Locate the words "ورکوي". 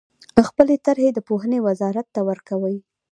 2.29-2.77